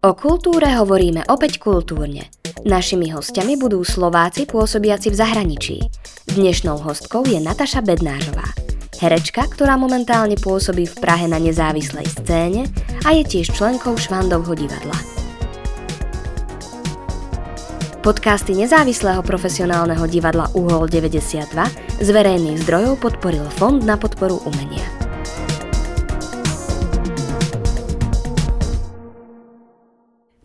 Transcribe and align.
O 0.00 0.16
kultúre 0.16 0.64
hovoríme 0.80 1.28
opäť 1.28 1.60
kultúrne. 1.60 2.32
Našimi 2.64 3.12
hostiami 3.12 3.60
budú 3.60 3.84
Slováci 3.84 4.48
pôsobiaci 4.48 5.12
v 5.12 5.16
zahraničí. 5.20 5.76
Dnešnou 6.24 6.80
hostkou 6.80 7.28
je 7.28 7.36
Nataša 7.36 7.84
Bednářová. 7.84 8.48
Herečka, 8.96 9.44
ktorá 9.44 9.76
momentálne 9.76 10.40
pôsobí 10.40 10.88
v 10.88 10.96
Prahe 11.04 11.28
na 11.28 11.36
nezávislej 11.36 12.08
scéne 12.16 12.64
a 13.04 13.12
je 13.12 13.28
tiež 13.28 13.52
členkou 13.52 13.92
Švandovho 14.00 14.56
divadla. 14.56 14.96
Podcasty 18.00 18.56
nezávislého 18.56 19.20
profesionálneho 19.20 20.08
divadla 20.08 20.48
Uhol 20.56 20.88
92 20.88 21.44
z 22.00 22.08
verejných 22.08 22.64
zdrojov 22.64 23.04
podporil 23.04 23.44
Fond 23.60 23.84
na 23.84 24.00
podporu 24.00 24.40
umenia. 24.48 24.99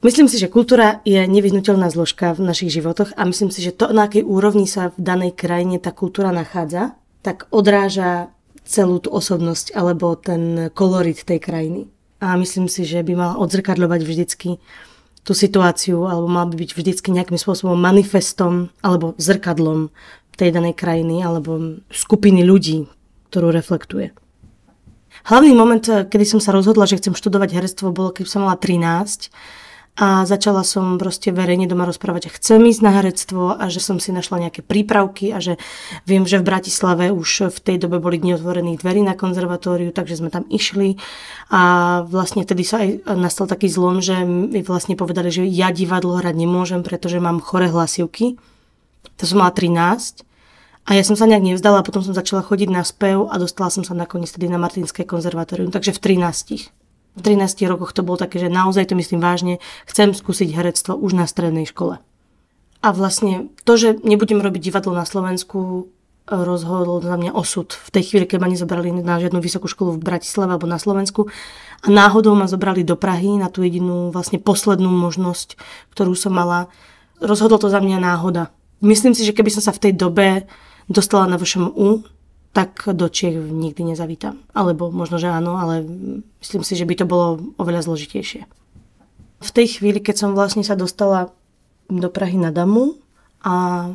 Myslím 0.05 0.29
si, 0.29 0.37
že 0.37 0.53
kultúra 0.53 1.01
je 1.01 1.17
nevyhnutelná 1.25 1.89
zložka 1.89 2.37
v 2.37 2.45
našich 2.45 2.69
životoch 2.77 3.17
a 3.17 3.25
myslím 3.25 3.49
si, 3.49 3.65
že 3.65 3.73
to, 3.73 3.89
na 3.89 4.05
akej 4.05 4.21
úrovni 4.21 4.69
sa 4.69 4.93
v 4.93 5.01
danej 5.01 5.33
krajine 5.33 5.81
tá 5.81 5.89
kultúra 5.89 6.29
nachádza, 6.29 6.93
tak 7.25 7.49
odráža 7.49 8.29
celú 8.69 9.01
tú 9.01 9.09
osobnosť 9.09 9.73
alebo 9.73 10.13
ten 10.13 10.69
kolorit 10.77 11.25
tej 11.25 11.41
krajiny. 11.41 11.81
A 12.21 12.37
myslím 12.37 12.69
si, 12.69 12.85
že 12.85 13.01
by 13.01 13.17
mal 13.17 13.33
odzrkadľovať 13.41 14.01
vždycky 14.05 14.61
tú 15.25 15.33
situáciu 15.33 16.05
alebo 16.05 16.29
mal 16.29 16.45
by 16.53 16.53
byť 16.53 16.71
vždycky 16.77 17.09
nejakým 17.09 17.41
spôsobom 17.41 17.73
manifestom 17.73 18.69
alebo 18.85 19.17
zrkadlom 19.17 19.89
tej 20.37 20.53
danej 20.53 20.77
krajiny 20.77 21.25
alebo 21.25 21.81
skupiny 21.89 22.45
ľudí, 22.45 22.85
ktorú 23.33 23.49
reflektuje. 23.49 24.13
Hlavný 25.25 25.57
moment, 25.57 25.81
kedy 25.81 26.25
som 26.29 26.37
sa 26.37 26.53
rozhodla, 26.53 26.85
že 26.85 27.01
chcem 27.01 27.17
študovať 27.17 27.57
herectvo, 27.57 27.89
bolo, 27.89 28.13
keď 28.13 28.29
som 28.29 28.45
mala 28.45 28.53
13 28.53 29.33
a 29.95 30.27
začala 30.27 30.67
som 30.67 30.99
proste 30.99 31.31
verejne 31.31 31.71
doma 31.71 31.87
rozprávať, 31.87 32.27
že 32.27 32.35
chcem 32.35 32.59
ísť 32.67 32.81
na 32.83 32.91
herectvo 32.99 33.55
a 33.55 33.71
že 33.71 33.79
som 33.79 33.95
si 33.95 34.11
našla 34.11 34.43
nejaké 34.43 34.59
prípravky 34.59 35.31
a 35.31 35.39
že 35.39 35.55
viem, 36.03 36.27
že 36.27 36.35
v 36.43 36.51
Bratislave 36.51 37.15
už 37.15 37.47
v 37.47 37.59
tej 37.63 37.87
dobe 37.87 38.03
boli 38.03 38.19
dni 38.19 38.35
otvorených 38.35 38.83
dverí 38.83 38.99
na 39.07 39.15
konzervatóriu, 39.15 39.95
takže 39.95 40.19
sme 40.19 40.27
tam 40.27 40.43
išli 40.51 40.99
a 41.47 42.03
vlastne 42.11 42.43
vtedy 42.43 42.67
sa 42.67 42.83
aj 42.83 43.07
nastal 43.15 43.47
taký 43.47 43.71
zlom, 43.71 44.03
že 44.03 44.27
mi 44.27 44.59
vlastne 44.67 44.99
povedali, 44.99 45.31
že 45.31 45.47
ja 45.47 45.71
divadlo 45.71 46.19
hrať 46.19 46.35
nemôžem, 46.35 46.83
pretože 46.83 47.23
mám 47.23 47.39
chore 47.39 47.71
hlasivky. 47.71 48.35
To 49.15 49.23
som 49.23 49.39
mala 49.39 49.55
13 49.55 50.27
a 50.85 50.89
ja 50.91 51.03
som 51.07 51.15
sa 51.15 51.23
nejak 51.23 51.55
nevzdala 51.55 51.79
a 51.79 51.87
potom 51.87 52.03
som 52.03 52.11
začala 52.11 52.43
chodiť 52.43 52.67
na 52.67 52.83
spev 52.83 53.31
a 53.31 53.39
dostala 53.39 53.71
som 53.71 53.87
sa 53.87 53.95
nakoniec 53.95 54.27
tedy 54.27 54.51
na 54.51 54.59
Martinské 54.59 55.07
konzervatórium, 55.07 55.71
takže 55.71 55.95
v 55.95 56.19
13 56.19 56.84
v 57.15 57.21
13 57.23 57.71
rokoch 57.71 57.95
to 57.95 58.03
bolo 58.03 58.19
také, 58.19 58.37
že 58.37 58.51
naozaj 58.51 58.91
to 58.91 58.99
myslím 58.99 59.23
vážne, 59.23 59.63
chcem 59.87 60.11
skúsiť 60.11 60.51
herectvo 60.51 60.99
už 60.99 61.15
na 61.15 61.25
strednej 61.25 61.63
škole. 61.63 62.03
A 62.83 62.87
vlastne 62.93 63.49
to, 63.65 63.79
že 63.79 63.97
nebudem 64.03 64.43
robiť 64.43 64.61
divadlo 64.69 64.93
na 64.93 65.07
Slovensku, 65.07 65.89
rozhodol 66.25 67.05
za 67.05 67.17
mňa 67.17 67.37
osud. 67.37 67.69
V 67.69 67.89
tej 67.93 68.03
chvíli, 68.09 68.25
keď 68.25 68.37
ma 68.41 68.49
nezobrali 68.49 68.89
na 68.89 69.21
žiadnu 69.21 69.37
vysokú 69.41 69.69
školu 69.69 69.97
v 69.97 70.05
Bratislave 70.05 70.57
alebo 70.57 70.65
na 70.65 70.81
Slovensku 70.81 71.29
a 71.85 71.87
náhodou 71.87 72.33
ma 72.33 72.49
zobrali 72.49 72.81
do 72.81 72.97
Prahy 72.97 73.37
na 73.37 73.49
tú 73.49 73.61
jedinú 73.61 74.09
vlastne 74.09 74.41
poslednú 74.41 74.89
možnosť, 74.89 75.57
ktorú 75.93 76.17
som 76.17 76.33
mala, 76.33 76.69
rozhodol 77.21 77.61
to 77.61 77.69
za 77.69 77.77
mňa 77.77 78.01
náhoda. 78.01 78.49
Myslím 78.81 79.13
si, 79.13 79.21
že 79.21 79.37
keby 79.37 79.53
som 79.53 79.61
sa 79.61 79.73
v 79.73 79.89
tej 79.89 79.93
dobe 79.93 80.49
dostala 80.89 81.29
na 81.29 81.37
VŠMU, 81.37 82.05
tak 82.55 82.87
do 82.95 83.11
Čiech 83.11 83.35
nikdy 83.35 83.91
nezavítam. 83.91 84.39
Alebo 84.55 84.87
možno, 84.87 85.19
že 85.19 85.27
áno, 85.27 85.59
ale 85.59 85.83
myslím 86.39 86.63
si, 86.63 86.79
že 86.79 86.87
by 86.87 86.95
to 86.95 87.05
bolo 87.05 87.27
oveľa 87.59 87.83
zložitejšie. 87.83 88.47
V 89.43 89.51
tej 89.51 89.77
chvíli, 89.77 89.99
keď 89.99 90.15
som 90.23 90.31
vlastne 90.31 90.63
sa 90.63 90.79
dostala 90.79 91.35
do 91.91 92.07
Prahy 92.07 92.39
na 92.39 92.55
Damu 92.55 92.95
a 93.43 93.91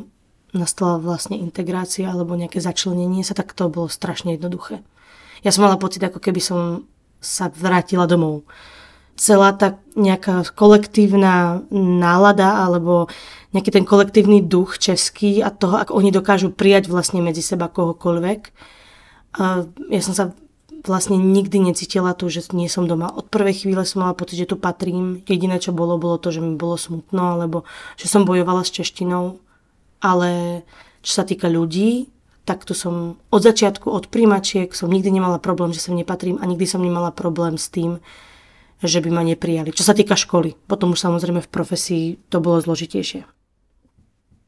nastala 0.53 1.01
vlastne 1.01 1.41
integrácia 1.41 2.05
alebo 2.05 2.37
nejaké 2.37 2.61
začlenenie 2.61 3.25
sa, 3.25 3.33
tak 3.33 3.57
to 3.57 3.65
bolo 3.65 3.89
strašne 3.89 4.37
jednoduché. 4.37 4.85
Ja 5.41 5.49
som 5.49 5.65
mala 5.65 5.81
pocit, 5.81 6.05
ako 6.05 6.21
keby 6.21 6.37
som 6.37 6.85
sa 7.17 7.49
vrátila 7.49 8.05
domov 8.05 8.45
celá 9.21 9.53
tá 9.53 9.77
nejaká 9.93 10.49
kolektívna 10.57 11.61
nálada 11.69 12.65
alebo 12.65 13.05
nejaký 13.53 13.69
ten 13.69 13.85
kolektívny 13.85 14.41
duch 14.41 14.81
český 14.81 15.45
a 15.45 15.53
toho, 15.53 15.77
ako 15.77 15.93
oni 15.93 16.09
dokážu 16.09 16.49
prijať 16.49 16.89
vlastne 16.89 17.21
medzi 17.21 17.45
seba 17.45 17.69
kohokoľvek. 17.69 18.41
Ja 19.93 20.01
som 20.01 20.17
sa 20.17 20.33
vlastne 20.81 21.21
nikdy 21.21 21.61
necítila 21.61 22.17
tu, 22.17 22.33
že 22.33 22.49
nie 22.57 22.65
som 22.65 22.89
doma. 22.89 23.13
Od 23.13 23.29
prvej 23.29 23.61
chvíle 23.61 23.85
som 23.85 24.01
mala 24.01 24.17
pocit, 24.17 24.41
že 24.41 24.49
tu 24.49 24.57
patrím. 24.57 25.21
Jediné, 25.29 25.61
čo 25.61 25.69
bolo, 25.69 26.01
bolo 26.01 26.17
to, 26.17 26.33
že 26.33 26.41
mi 26.41 26.57
bolo 26.57 26.73
smutno, 26.73 27.37
alebo 27.37 27.69
že 28.01 28.09
som 28.09 28.25
bojovala 28.25 28.65
s 28.65 28.73
češtinou. 28.73 29.37
Ale 30.01 30.65
čo 31.05 31.21
sa 31.21 31.23
týka 31.29 31.45
ľudí, 31.45 32.09
tak 32.49 32.65
tu 32.65 32.73
som 32.73 33.21
od 33.29 33.41
začiatku, 33.45 33.85
od 33.85 34.09
príjmačiek, 34.09 34.73
som 34.73 34.89
nikdy 34.89 35.13
nemala 35.13 35.37
problém, 35.37 35.69
že 35.77 35.85
sem 35.85 35.93
nepatrím 35.93 36.41
a 36.41 36.49
nikdy 36.49 36.65
som 36.65 36.81
nemala 36.81 37.13
problém 37.13 37.61
s 37.61 37.69
tým, 37.69 38.01
že 38.81 38.99
by 38.99 39.09
ma 39.13 39.23
neprijali. 39.23 39.69
Čo 39.71 39.85
sa 39.85 39.93
týka 39.93 40.17
školy. 40.17 40.57
Potom 40.65 40.97
už 40.97 40.99
samozrejme 40.99 41.41
v 41.41 41.53
profesii 41.53 42.05
to 42.33 42.41
bolo 42.41 42.57
zložitejšie. 42.61 43.23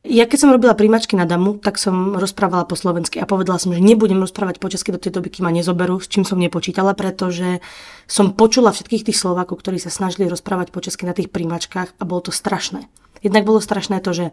Ja 0.04 0.28
keď 0.28 0.36
som 0.36 0.52
robila 0.52 0.76
príjmačky 0.76 1.16
na 1.16 1.24
damu, 1.24 1.56
tak 1.56 1.80
som 1.80 2.20
rozprávala 2.20 2.68
po 2.68 2.76
slovensky 2.76 3.24
a 3.24 3.30
povedala 3.30 3.56
som, 3.56 3.72
že 3.72 3.80
nebudem 3.80 4.20
rozprávať 4.20 4.60
po 4.60 4.68
česky 4.68 4.92
do 4.92 5.00
tej 5.00 5.16
doby, 5.16 5.32
kým 5.32 5.48
ma 5.48 5.52
nezoberú, 5.56 5.96
s 6.04 6.12
čím 6.12 6.28
som 6.28 6.36
nepočítala, 6.44 6.92
pretože 6.92 7.64
som 8.04 8.36
počula 8.36 8.76
všetkých 8.76 9.08
tých 9.08 9.16
Slovákov, 9.16 9.64
ktorí 9.64 9.80
sa 9.80 9.88
snažili 9.88 10.28
rozprávať 10.28 10.76
po 10.76 10.84
česky 10.84 11.08
na 11.08 11.16
tých 11.16 11.32
príjmačkách 11.32 11.96
a 11.96 12.04
bolo 12.04 12.28
to 12.28 12.36
strašné. 12.36 12.84
Jednak 13.24 13.48
bolo 13.48 13.64
strašné 13.64 14.04
to, 14.04 14.12
že 14.12 14.26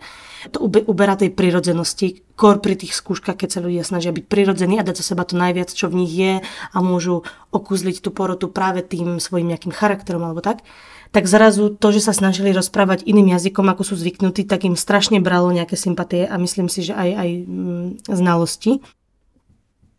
to 0.50 0.58
uberá 0.66 1.14
tej 1.14 1.30
prirodzenosti, 1.30 2.26
kor 2.34 2.58
pri 2.58 2.74
tých 2.74 2.98
skúškach, 2.98 3.38
keď 3.38 3.48
sa 3.48 3.64
ľudia 3.64 3.86
snažia 3.86 4.10
byť 4.10 4.26
prirodzení 4.26 4.82
a 4.82 4.86
dať 4.86 4.98
za 5.00 5.14
seba 5.14 5.22
to 5.22 5.38
najviac, 5.38 5.70
čo 5.70 5.86
v 5.86 6.04
nich 6.04 6.12
je 6.12 6.42
a 6.44 6.76
môžu 6.82 7.22
okúzliť 7.54 8.02
tú 8.02 8.10
porotu 8.10 8.50
práve 8.50 8.82
tým 8.82 9.22
svojim 9.22 9.46
nejakým 9.46 9.70
charakterom 9.70 10.26
alebo 10.26 10.42
tak 10.42 10.66
tak 11.10 11.26
zrazu 11.26 11.74
to, 11.74 11.90
že 11.90 12.06
sa 12.06 12.14
snažili 12.14 12.54
rozprávať 12.54 13.02
iným 13.02 13.34
jazykom, 13.34 13.66
ako 13.66 13.82
sú 13.82 13.94
zvyknutí, 13.98 14.46
tak 14.46 14.62
im 14.62 14.78
strašne 14.78 15.18
bralo 15.18 15.50
nejaké 15.50 15.74
sympatie 15.74 16.22
a 16.22 16.38
myslím 16.38 16.70
si, 16.70 16.86
že 16.86 16.94
aj, 16.94 17.10
aj 17.18 17.30
mm, 17.50 17.88
znalosti. 18.06 18.78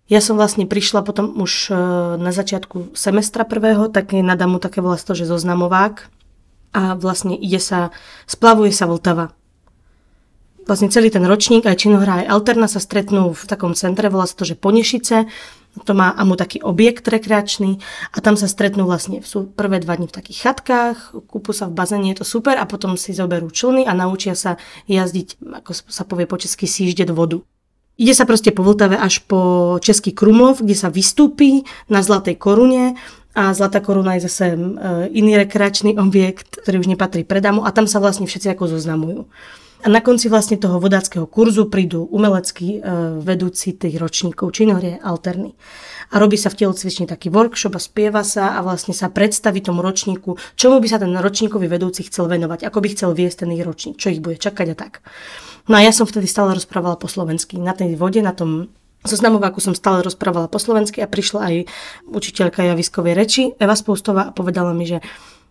Ja 0.08 0.24
som 0.24 0.40
vlastne 0.40 0.68
prišla 0.68 1.04
potom 1.04 1.36
už 1.36 1.72
e, 1.72 1.76
na 2.16 2.32
začiatku 2.32 2.96
semestra 2.96 3.44
prvého, 3.44 3.92
tak 3.92 4.16
na 4.16 4.40
damu 4.40 4.60
také 4.60 4.80
volá 4.80 4.96
to, 4.96 5.12
že 5.12 5.28
zoznamovák 5.28 6.08
a 6.72 6.96
vlastne 6.96 7.36
ide 7.36 7.60
sa, 7.60 7.92
splavuje 8.28 8.72
sa 8.72 8.88
Vltava. 8.88 9.36
Vlastne 10.62 10.94
celý 10.94 11.10
ten 11.10 11.26
ročník, 11.26 11.66
aj 11.66 11.84
činohra, 11.84 12.24
aj 12.24 12.30
alterna 12.32 12.70
sa 12.70 12.78
stretnú 12.78 13.34
v 13.34 13.44
takom 13.50 13.74
centre, 13.74 14.08
volá 14.14 14.30
sa 14.30 14.38
to, 14.38 14.46
že 14.46 14.56
Ponešice, 14.56 15.26
to 15.88 15.94
má 15.96 16.12
amu 16.14 16.36
taký 16.36 16.60
objekt 16.62 17.08
rekreačný 17.08 17.80
a 18.12 18.18
tam 18.20 18.36
sa 18.36 18.46
stretnú 18.46 18.84
vlastne, 18.86 19.24
sú 19.24 19.48
prvé 19.48 19.80
dva 19.80 19.96
dni 19.96 20.12
v 20.12 20.16
takých 20.16 20.40
chatkách, 20.44 21.16
kúpu 21.32 21.56
sa 21.56 21.66
v 21.72 21.76
bazéne, 21.76 22.12
je 22.12 22.22
to 22.22 22.28
super 22.28 22.60
a 22.60 22.70
potom 22.70 23.00
si 23.00 23.16
zoberú 23.16 23.50
člny 23.50 23.88
a 23.88 23.96
naučia 23.96 24.36
sa 24.36 24.60
jazdiť, 24.86 25.42
ako 25.64 25.72
sa 25.74 26.04
povie 26.04 26.28
po 26.28 26.38
česky, 26.38 26.68
síždeť 26.70 27.10
vodu. 27.10 27.42
Ide 28.02 28.18
sa 28.18 28.26
proste 28.26 28.50
po 28.50 28.66
Vltave 28.66 28.98
až 28.98 29.22
po 29.30 29.78
Český 29.78 30.16
Krumlov, 30.16 30.64
kde 30.64 30.74
sa 30.74 30.90
vystúpi 30.90 31.68
na 31.86 32.02
Zlatej 32.02 32.34
korune 32.34 32.98
a 33.32 33.56
Zlatá 33.56 33.80
koruna 33.80 34.20
je 34.20 34.28
zase 34.28 34.54
e, 34.54 34.58
iný 35.16 35.40
rekreačný 35.40 35.96
objekt, 36.06 36.60
ktorý 36.64 36.84
už 36.84 36.92
nepatrí 36.92 37.24
predamu 37.24 37.64
a 37.64 37.72
tam 37.72 37.88
sa 37.88 38.04
vlastne 38.04 38.28
všetci 38.28 38.52
ako 38.52 38.76
zoznamujú. 38.78 39.28
A 39.82 39.90
na 39.90 39.98
konci 39.98 40.30
vlastne 40.30 40.62
toho 40.62 40.78
vodáckého 40.78 41.26
kurzu 41.26 41.66
prídu 41.66 42.06
umeleckí 42.06 42.78
e, 42.78 42.80
vedúci 43.18 43.74
tých 43.74 43.98
ročníkov, 43.98 44.54
činohrie 44.54 45.02
alterny. 45.02 45.58
A 46.14 46.22
robí 46.22 46.38
sa 46.38 46.54
v 46.54 46.62
telocvični 46.62 47.10
taký 47.10 47.34
workshop 47.34 47.74
a 47.74 47.82
spieva 47.82 48.22
sa 48.22 48.54
a 48.54 48.62
vlastne 48.62 48.94
sa 48.94 49.10
predstaví 49.10 49.64
tomu 49.64 49.82
ročníku, 49.82 50.38
čomu 50.54 50.78
by 50.78 50.88
sa 50.92 51.02
ten 51.02 51.10
ročníkový 51.10 51.66
vedúci 51.66 52.06
chcel 52.06 52.30
venovať, 52.30 52.68
ako 52.68 52.78
by 52.78 52.88
chcel 52.94 53.10
viesť 53.18 53.48
ten 53.48 53.58
ich 53.58 53.66
ročník, 53.66 53.98
čo 53.98 54.14
ich 54.14 54.22
bude 54.22 54.38
čakať 54.38 54.68
a 54.70 54.76
tak. 54.78 55.02
No 55.66 55.78
a 55.78 55.82
ja 55.82 55.90
som 55.90 56.06
vtedy 56.06 56.30
stále 56.30 56.54
rozprávala 56.54 57.00
po 57.00 57.10
slovensky. 57.10 57.58
Na 57.58 57.74
tej 57.74 57.98
vode, 57.98 58.22
na 58.22 58.38
tom 58.38 58.70
zoznamováku 59.06 59.62
som 59.62 59.74
stále 59.74 60.06
rozprávala 60.06 60.52
po 60.52 60.62
slovensky 60.62 61.02
a 61.02 61.10
prišla 61.10 61.40
aj 61.42 61.56
učiteľka 62.10 62.62
javiskovej 62.66 63.14
reči 63.18 63.42
Eva 63.58 63.74
Spoustová 63.74 64.30
a 64.30 64.36
povedala 64.36 64.74
mi, 64.74 64.86
že 64.86 65.02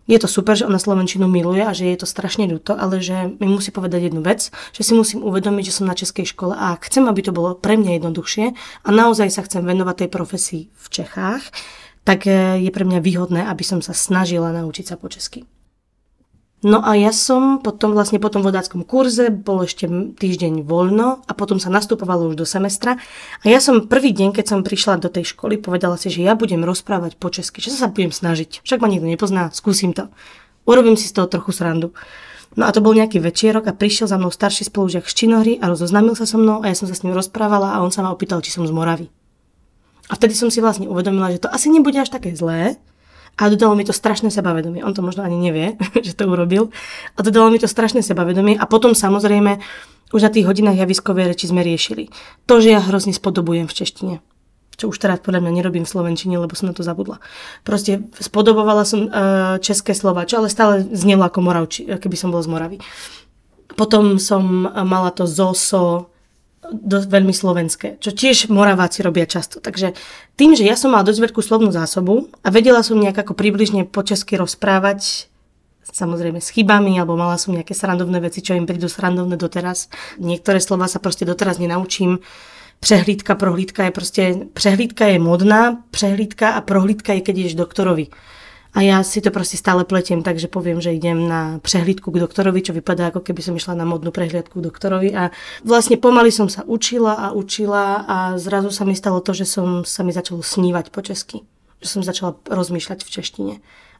je 0.09 0.17
to 0.17 0.27
super, 0.27 0.57
že 0.57 0.65
ona 0.65 0.81
Slovenčinu 0.81 1.29
miluje 1.29 1.61
a 1.61 1.71
že 1.71 1.87
je 1.93 2.01
to 2.01 2.07
strašne 2.09 2.49
ľúto, 2.49 2.73
ale 2.73 2.99
že 2.99 3.37
mi 3.37 3.47
musí 3.47 3.69
povedať 3.69 4.09
jednu 4.09 4.25
vec, 4.25 4.49
že 4.73 4.81
si 4.81 4.97
musím 4.97 5.21
uvedomiť, 5.21 5.63
že 5.69 5.75
som 5.77 5.85
na 5.85 5.95
českej 5.95 6.25
škole 6.25 6.57
a 6.57 6.73
chcem, 6.81 7.05
aby 7.05 7.21
to 7.21 7.31
bolo 7.31 7.53
pre 7.53 7.77
mňa 7.77 8.01
jednoduchšie 8.01 8.45
a 8.81 8.89
naozaj 8.89 9.29
sa 9.29 9.45
chcem 9.45 9.61
venovať 9.61 10.05
tej 10.05 10.09
profesii 10.09 10.63
v 10.73 10.85
Čechách, 10.89 11.43
tak 12.01 12.25
eh, 12.25 12.57
je 12.59 12.71
pre 12.73 12.83
mňa 12.83 12.99
výhodné, 12.99 13.41
aby 13.45 13.61
som 13.61 13.79
sa 13.79 13.93
snažila 13.93 14.49
naučiť 14.51 14.85
sa 14.89 14.95
po 14.97 15.05
česky. 15.07 15.45
No 16.61 16.85
a 16.85 16.93
ja 16.93 17.09
som 17.09 17.57
potom 17.57 17.97
vlastne 17.97 18.21
po 18.21 18.29
tom 18.29 18.45
vodáckom 18.45 18.85
kurze, 18.85 19.33
bol 19.33 19.65
ešte 19.65 19.89
týždeň 19.89 20.61
voľno 20.61 21.25
a 21.25 21.31
potom 21.33 21.57
sa 21.57 21.73
nastupovalo 21.73 22.29
už 22.29 22.37
do 22.37 22.45
semestra. 22.45 23.01
A 23.41 23.45
ja 23.49 23.57
som 23.57 23.89
prvý 23.89 24.13
deň, 24.13 24.37
keď 24.37 24.45
som 24.45 24.59
prišla 24.61 25.01
do 25.01 25.09
tej 25.09 25.33
školy, 25.33 25.57
povedala 25.57 25.97
si, 25.97 26.13
že 26.13 26.21
ja 26.21 26.37
budem 26.37 26.61
rozprávať 26.61 27.17
po 27.17 27.33
česky, 27.33 27.65
že 27.65 27.73
sa 27.73 27.89
budem 27.89 28.13
snažiť. 28.13 28.61
Však 28.61 28.77
ma 28.77 28.93
nikto 28.93 29.09
nepozná, 29.09 29.49
skúsim 29.49 29.89
to. 29.89 30.13
urobím 30.69 30.93
si 30.93 31.09
z 31.09 31.17
toho 31.17 31.25
trochu 31.25 31.49
srandu. 31.49 31.97
No 32.53 32.69
a 32.69 32.75
to 32.75 32.83
bol 32.83 32.93
nejaký 32.93 33.17
večierok 33.17 33.65
a 33.65 33.73
prišiel 33.73 34.05
za 34.05 34.21
mnou 34.21 34.29
starší 34.29 34.69
spolužiak 34.69 35.09
z 35.09 35.13
činohry 35.17 35.53
a 35.57 35.65
rozoznámil 35.65 36.13
sa 36.13 36.29
so 36.29 36.37
mnou 36.37 36.61
a 36.61 36.69
ja 36.69 36.77
som 36.77 36.85
sa 36.85 36.93
s 36.93 37.01
ním 37.01 37.17
rozprávala 37.17 37.73
a 37.73 37.81
on 37.81 37.89
sa 37.89 38.05
ma 38.05 38.13
opýtal, 38.13 38.43
či 38.43 38.53
som 38.53 38.67
z 38.69 38.75
Moravy. 38.75 39.09
A 40.11 40.19
vtedy 40.19 40.37
som 40.37 40.51
si 40.51 40.61
vlastne 40.61 40.85
uvedomila, 40.85 41.31
že 41.31 41.41
to 41.41 41.49
asi 41.49 41.71
nebude 41.71 41.95
až 41.97 42.11
také 42.11 42.35
zlé, 42.35 42.77
a 43.41 43.49
dodalo 43.49 43.73
mi 43.73 43.81
to 43.81 43.89
strašné 43.89 44.29
sebavedomie. 44.29 44.85
On 44.85 44.93
to 44.93 45.01
možno 45.01 45.25
ani 45.25 45.41
nevie, 45.41 45.73
že 46.05 46.13
to 46.13 46.29
urobil. 46.29 46.69
A 47.17 47.25
dodalo 47.25 47.49
mi 47.49 47.57
to 47.57 47.65
strašné 47.65 48.05
sebavedomie. 48.05 48.53
A 48.53 48.69
potom 48.69 48.93
samozrejme, 48.93 49.57
už 50.13 50.21
na 50.21 50.29
tých 50.29 50.45
hodinách 50.45 50.77
javiskovej 50.77 51.33
reči 51.33 51.49
sme 51.49 51.65
riešili. 51.65 52.13
To, 52.45 52.61
že 52.61 52.77
ja 52.77 52.79
hrozne 52.83 53.17
spodobujem 53.17 53.65
v 53.65 53.73
češtine. 53.73 54.15
Čo 54.77 54.93
už 54.93 55.01
teraz 55.01 55.17
podľa 55.25 55.41
mňa 55.41 55.51
nerobím 55.57 55.85
v 55.87 55.93
slovenčine, 55.93 56.37
lebo 56.37 56.53
som 56.53 56.69
na 56.69 56.75
to 56.77 56.85
zabudla. 56.85 57.17
Proste 57.65 58.05
spodobovala 58.21 58.85
som 58.85 59.09
uh, 59.09 59.57
české 59.57 59.97
slova, 59.97 60.29
čo 60.29 60.37
ale 60.43 60.51
stále 60.51 60.85
znelo 60.93 61.25
ako 61.25 61.39
Moravči, 61.41 61.81
keby 61.97 62.15
som 62.17 62.29
bol 62.29 62.43
z 62.45 62.49
Moravy. 62.51 62.77
Potom 63.73 64.19
som 64.19 64.67
mala 64.67 65.15
to 65.15 65.23
zoso, 65.23 66.10
dosť 66.71 67.07
veľmi 67.11 67.35
slovenské, 67.35 67.99
čo 67.99 68.15
tiež 68.15 68.47
Moraváci 68.47 69.03
robia 69.03 69.27
často. 69.27 69.59
Takže 69.59 69.93
tým, 70.39 70.55
že 70.55 70.63
ja 70.63 70.79
som 70.79 70.95
mala 70.95 71.03
dosť 71.03 71.29
veľkú 71.29 71.41
slovnú 71.43 71.69
zásobu 71.69 72.31
a 72.41 72.47
vedela 72.49 72.81
som 72.81 72.95
nejak 72.97 73.27
ako 73.27 73.35
približne 73.35 73.85
po 73.85 74.01
česky 74.01 74.39
rozprávať, 74.39 75.27
samozrejme 75.91 76.39
s 76.39 76.49
chybami, 76.55 76.95
alebo 76.97 77.19
mala 77.19 77.35
som 77.35 77.51
nejaké 77.51 77.75
srandovné 77.75 78.23
veci, 78.23 78.39
čo 78.39 78.55
im 78.55 78.63
prídu 78.63 78.87
srandovné 78.87 79.35
doteraz. 79.35 79.91
Niektoré 80.17 80.63
slova 80.63 80.87
sa 80.87 81.03
proste 81.03 81.27
doteraz 81.27 81.59
nenaučím. 81.59 82.23
Prehlídka, 82.81 83.37
prohlídka 83.37 83.85
je 83.85 83.93
proste, 83.93 84.23
prehlídka 84.57 85.05
je 85.13 85.21
modná, 85.21 85.85
prehlídka 85.93 86.57
a 86.57 86.65
prohlídka 86.65 87.13
je, 87.13 87.21
keď 87.21 87.35
ideš 87.37 87.55
doktorovi. 87.59 88.09
A 88.71 88.79
ja 88.87 89.03
si 89.03 89.19
to 89.19 89.35
proste 89.35 89.59
stále 89.59 89.83
pletiem, 89.83 90.23
takže 90.23 90.47
poviem, 90.47 90.79
že 90.79 90.95
idem 90.95 91.27
na 91.27 91.59
prehliadku 91.59 92.07
k 92.07 92.23
doktorovi, 92.23 92.63
čo 92.63 92.71
vypadá 92.71 93.11
ako 93.11 93.19
keby 93.19 93.43
som 93.43 93.53
išla 93.59 93.75
na 93.75 93.83
modnú 93.83 94.15
prehliadku 94.15 94.63
k 94.63 94.65
doktorovi. 94.71 95.11
A 95.11 95.35
vlastne 95.67 95.99
pomaly 95.99 96.31
som 96.31 96.47
sa 96.47 96.63
učila 96.63 97.19
a 97.19 97.27
učila 97.35 98.07
a 98.07 98.17
zrazu 98.39 98.71
sa 98.71 98.87
mi 98.87 98.95
stalo 98.95 99.19
to, 99.19 99.35
že 99.35 99.43
som 99.43 99.83
sa 99.83 100.07
mi 100.07 100.15
začalo 100.15 100.39
snívať 100.39 100.87
po 100.87 101.03
česky. 101.03 101.43
Že 101.83 101.87
som 101.99 102.01
začala 102.07 102.39
rozmýšľať 102.47 103.03
v 103.03 103.11
češtine. 103.11 103.53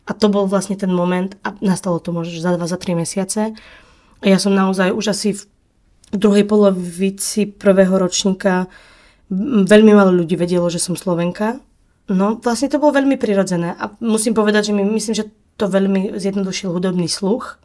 A 0.08 0.12
to 0.16 0.32
bol 0.32 0.48
vlastne 0.48 0.80
ten 0.80 0.90
moment 0.90 1.36
a 1.44 1.52
nastalo 1.60 2.00
to 2.00 2.16
možno 2.16 2.40
za 2.40 2.56
dva, 2.56 2.64
za 2.64 2.80
tri 2.80 2.96
mesiace. 2.96 3.52
A 4.24 4.26
ja 4.26 4.40
som 4.40 4.56
naozaj 4.56 4.96
už 4.96 5.12
asi 5.12 5.36
v 5.36 5.44
druhej 6.16 6.48
polovici 6.48 7.44
prvého 7.44 8.00
ročníka 8.00 8.72
veľmi 9.68 9.92
malo 9.92 10.16
ľudí 10.16 10.40
vedelo, 10.40 10.72
že 10.72 10.80
som 10.80 10.96
Slovenka 10.96 11.60
No, 12.12 12.36
vlastne 12.44 12.68
to 12.68 12.76
bolo 12.76 13.00
veľmi 13.00 13.16
prirodzené 13.16 13.72
a 13.80 13.96
musím 14.04 14.36
povedať, 14.36 14.70
že 14.70 14.76
mi 14.76 14.84
myslím, 14.84 15.16
že 15.16 15.32
to 15.56 15.72
veľmi 15.72 16.20
zjednodušil 16.20 16.68
hudobný 16.68 17.08
sluch 17.08 17.56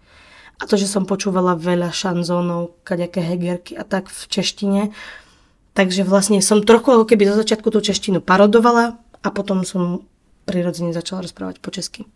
a 0.56 0.70
to, 0.70 0.78
že 0.78 0.87
som 0.87 1.02
počúvala 1.02 1.58
veľa 1.58 1.90
šanzónov, 1.90 2.78
kaďaké 2.87 3.20
hegerky 3.26 3.72
a 3.75 3.82
tak 3.82 4.06
v 4.06 4.20
češtine. 4.31 4.82
Takže 5.75 6.06
vlastne 6.06 6.38
som 6.40 6.62
trochu 6.62 6.94
ako 6.94 7.04
keby 7.10 7.28
zo 7.28 7.37
začiatku 7.37 7.69
tú 7.69 7.82
češtinu 7.82 8.22
parodovala 8.22 8.96
a 9.20 9.28
potom 9.34 9.66
som 9.66 10.06
prirodzene 10.46 10.94
začala 10.94 11.26
rozprávať 11.26 11.58
po 11.58 11.75
česky. 11.75 12.06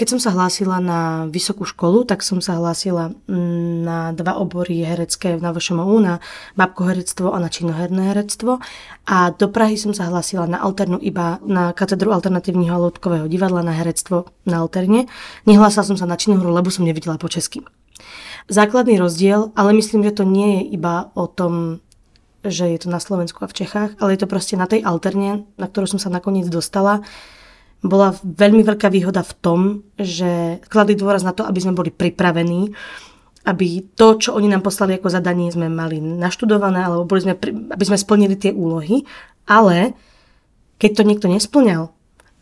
Keď 0.00 0.16
som 0.16 0.20
sa 0.24 0.32
hlásila 0.32 0.80
na 0.80 1.28
vysokú 1.28 1.68
školu, 1.68 2.08
tak 2.08 2.24
som 2.24 2.40
sa 2.40 2.56
hlásila 2.56 3.12
mm, 3.28 3.84
na 3.84 4.16
dva 4.16 4.40
obory 4.40 4.80
herecké 4.80 5.36
na 5.36 5.52
VŠMU, 5.52 5.92
na 6.00 6.24
babkoherectvo 6.56 7.28
a 7.28 7.36
na 7.36 7.52
činoherné 7.52 8.08
herectvo. 8.08 8.64
A 9.04 9.28
do 9.28 9.52
Prahy 9.52 9.76
som 9.76 9.92
sa 9.92 10.08
hlásila 10.08 10.48
na 10.48 10.56
alternu 10.56 10.96
iba 11.04 11.36
na 11.44 11.76
katedru 11.76 12.16
alternatívneho 12.16 12.72
a 12.72 12.80
ľudkového 12.88 13.28
divadla 13.28 13.60
na 13.60 13.76
herectvo 13.76 14.32
na 14.48 14.64
alterne. 14.64 15.04
Nehlásila 15.44 15.84
som 15.84 16.00
sa 16.00 16.08
na 16.08 16.16
činohru, 16.16 16.48
lebo 16.48 16.72
som 16.72 16.88
nevidela 16.88 17.20
po 17.20 17.28
česky. 17.28 17.60
Základný 18.48 18.96
rozdiel, 18.96 19.52
ale 19.52 19.76
myslím, 19.76 20.00
že 20.00 20.16
to 20.16 20.24
nie 20.24 20.64
je 20.64 20.80
iba 20.80 21.12
o 21.12 21.28
tom, 21.28 21.84
že 22.40 22.72
je 22.72 22.80
to 22.80 22.88
na 22.88 23.04
Slovensku 23.04 23.44
a 23.44 23.52
v 23.52 23.56
Čechách, 23.68 24.00
ale 24.00 24.16
je 24.16 24.24
to 24.24 24.32
proste 24.32 24.56
na 24.56 24.64
tej 24.64 24.80
alterne, 24.80 25.44
na 25.60 25.68
ktorú 25.68 25.84
som 25.84 26.00
sa 26.00 26.08
nakoniec 26.08 26.48
dostala, 26.48 27.04
bola 27.80 28.12
veľmi 28.20 28.60
veľká 28.60 28.92
výhoda 28.92 29.24
v 29.24 29.36
tom, 29.40 29.60
že 29.96 30.60
kladli 30.68 30.96
dôraz 30.96 31.24
na 31.24 31.32
to, 31.32 31.48
aby 31.48 31.60
sme 31.64 31.76
boli 31.76 31.88
pripravení, 31.88 32.76
aby 33.48 33.96
to, 33.96 34.20
čo 34.20 34.36
oni 34.36 34.52
nám 34.52 34.60
poslali 34.60 35.00
ako 35.00 35.08
zadanie, 35.08 35.48
sme 35.48 35.72
mali 35.72 35.96
naštudované, 35.96 36.84
alebo 36.84 37.08
boli 37.08 37.24
sme, 37.24 37.34
aby 37.72 37.84
sme 37.88 37.96
splnili 37.96 38.36
tie 38.36 38.52
úlohy. 38.52 39.08
Ale 39.48 39.96
keď 40.76 40.90
to 41.00 41.08
niekto 41.08 41.26
nesplňal 41.32 41.88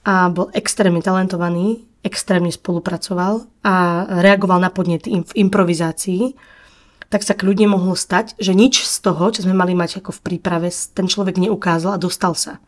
a 0.02 0.26
bol 0.34 0.50
extrémne 0.58 0.98
talentovaný, 0.98 1.86
extrémne 2.02 2.50
spolupracoval 2.50 3.46
a 3.62 3.74
reagoval 4.22 4.58
na 4.58 4.74
podnety 4.74 5.22
v 5.22 5.32
improvizácii, 5.38 6.34
tak 7.08 7.24
sa 7.24 7.32
kľudne 7.32 7.72
mohlo 7.72 7.96
stať, 7.96 8.36
že 8.36 8.52
nič 8.52 8.84
z 8.84 8.96
toho, 9.00 9.32
čo 9.32 9.46
sme 9.46 9.56
mali 9.56 9.72
mať 9.72 10.02
ako 10.02 10.12
v 10.18 10.22
príprave, 10.24 10.68
ten 10.68 11.08
človek 11.08 11.40
neukázal 11.40 11.96
a 11.96 12.02
dostal 12.02 12.36
sa. 12.36 12.60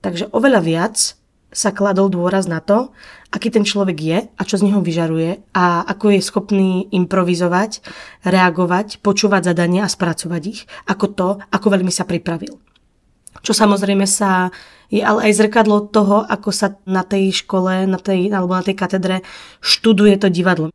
Takže 0.00 0.30
oveľa 0.32 0.60
viac 0.62 1.19
sa 1.50 1.74
kladol 1.74 2.10
dôraz 2.10 2.46
na 2.46 2.62
to, 2.62 2.94
aký 3.34 3.50
ten 3.50 3.66
človek 3.66 3.98
je 3.98 4.18
a 4.26 4.42
čo 4.46 4.58
z 4.58 4.70
neho 4.70 4.78
vyžaruje 4.82 5.42
a 5.54 5.82
ako 5.86 6.14
je 6.14 6.20
schopný 6.22 6.70
improvizovať, 6.94 7.82
reagovať, 8.22 9.02
počúvať 9.02 9.50
zadania 9.50 9.86
a 9.86 9.92
spracovať 9.92 10.42
ich, 10.46 10.60
ako 10.86 11.06
to, 11.10 11.28
ako 11.50 11.66
veľmi 11.70 11.90
sa 11.90 12.06
pripravil. 12.06 12.58
Čo 13.42 13.52
samozrejme 13.54 14.06
sa 14.06 14.50
je 14.90 14.98
ale 15.06 15.30
aj 15.30 15.38
zrkadlo 15.38 15.86
toho, 15.94 16.26
ako 16.26 16.50
sa 16.50 16.74
na 16.82 17.06
tej 17.06 17.46
škole 17.46 17.86
na 17.86 17.98
tej, 17.98 18.26
alebo 18.34 18.58
na 18.58 18.66
tej 18.66 18.74
katedre 18.74 19.22
študuje 19.62 20.18
to 20.18 20.26
divadlo. 20.26 20.74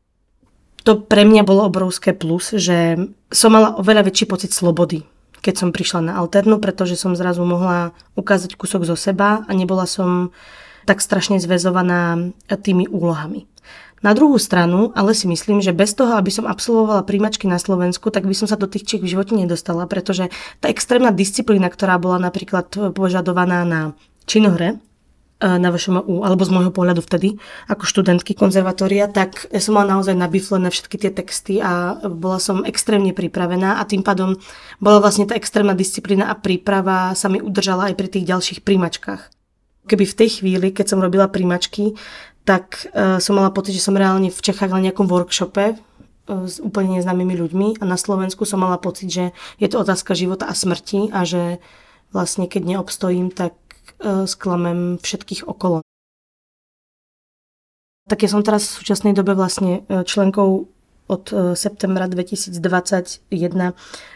To 0.88 1.02
pre 1.04 1.28
mňa 1.28 1.44
bolo 1.44 1.68
obrovské 1.68 2.16
plus, 2.16 2.56
že 2.56 2.96
som 3.28 3.52
mala 3.52 3.76
oveľa 3.76 4.08
väčší 4.08 4.26
pocit 4.28 4.56
slobody 4.56 5.04
keď 5.46 5.62
som 5.62 5.70
prišla 5.70 6.10
na 6.10 6.14
alternu, 6.18 6.58
pretože 6.58 6.98
som 6.98 7.14
zrazu 7.14 7.46
mohla 7.46 7.94
ukázať 8.18 8.58
kúsok 8.58 8.82
zo 8.82 8.98
seba 8.98 9.46
a 9.46 9.52
nebola 9.54 9.86
som 9.86 10.34
tak 10.86 11.02
strašne 11.02 11.42
zväzovaná 11.42 12.32
tými 12.48 12.86
úlohami. 12.86 13.50
Na 14.06 14.14
druhú 14.14 14.38
stranu, 14.38 14.94
ale 14.94 15.18
si 15.18 15.26
myslím, 15.26 15.66
že 15.66 15.74
bez 15.74 15.98
toho, 15.98 16.14
aby 16.14 16.30
som 16.30 16.46
absolvovala 16.46 17.02
príjmačky 17.10 17.50
na 17.50 17.58
Slovensku, 17.58 18.14
tak 18.14 18.30
by 18.30 18.38
som 18.38 18.46
sa 18.46 18.54
do 18.54 18.70
tých 18.70 18.86
Čech 18.86 19.02
v 19.02 19.18
živote 19.18 19.34
nedostala, 19.34 19.90
pretože 19.90 20.30
tá 20.62 20.70
extrémna 20.70 21.10
disciplína, 21.10 21.74
ktorá 21.74 21.98
bola 21.98 22.22
napríklad 22.22 22.94
požadovaná 22.94 23.66
na 23.66 23.82
činohre, 24.30 24.78
e, 25.42 25.48
na 25.48 25.74
VŠMU, 25.74 26.22
alebo 26.22 26.46
z 26.46 26.54
môjho 26.54 26.70
pohľadu 26.70 27.02
vtedy, 27.02 27.42
ako 27.66 27.90
študentky 27.90 28.38
konzervatória, 28.38 29.10
tak 29.10 29.50
som 29.58 29.74
mala 29.74 29.98
naozaj 29.98 30.14
nabiflené 30.14 30.70
všetky 30.70 31.02
tie 31.02 31.10
texty 31.10 31.58
a 31.58 31.98
bola 32.06 32.38
som 32.38 32.62
extrémne 32.62 33.10
pripravená 33.10 33.82
a 33.82 33.90
tým 33.90 34.06
pádom 34.06 34.38
bola 34.78 35.02
vlastne 35.02 35.26
tá 35.26 35.34
extrémna 35.34 35.74
disciplína 35.74 36.30
a 36.30 36.38
príprava 36.38 37.18
sa 37.18 37.26
mi 37.26 37.42
udržala 37.42 37.90
aj 37.90 37.98
pri 37.98 38.08
tých 38.14 38.30
ďalších 38.30 38.60
príjmačkách 38.62 39.35
keby 39.86 40.06
v 40.06 40.18
tej 40.18 40.30
chvíli, 40.42 40.68
keď 40.74 40.94
som 40.94 41.00
robila 41.00 41.30
príjmačky, 41.30 41.94
tak 42.46 42.90
uh, 42.94 43.18
som 43.18 43.38
mala 43.38 43.50
pocit, 43.50 43.74
že 43.74 43.86
som 43.86 43.98
reálne 43.98 44.30
v 44.30 44.38
Čechách 44.38 44.70
na 44.70 44.82
nejakom 44.82 45.10
workshope 45.10 45.74
uh, 45.74 46.46
s 46.46 46.62
úplne 46.62 47.02
neznámymi 47.02 47.34
ľuďmi 47.38 47.68
a 47.82 47.84
na 47.90 47.98
Slovensku 47.98 48.46
som 48.46 48.62
mala 48.62 48.78
pocit, 48.78 49.10
že 49.10 49.26
je 49.58 49.68
to 49.70 49.82
otázka 49.82 50.14
života 50.14 50.46
a 50.46 50.54
smrti 50.54 51.10
a 51.10 51.26
že 51.26 51.58
vlastne 52.14 52.46
keď 52.46 52.78
neobstojím, 52.78 53.34
tak 53.34 53.58
uh, 54.02 54.30
sklamem 54.30 55.02
všetkých 55.02 55.50
okolo. 55.50 55.82
Tak 58.06 58.22
ja 58.22 58.30
som 58.30 58.46
teraz 58.46 58.70
v 58.70 58.86
súčasnej 58.86 59.18
dobe 59.18 59.34
vlastne 59.34 59.82
členkou 60.06 60.70
od 61.06 61.24
e, 61.30 61.54
septembra 61.54 62.10
2021 62.10 62.58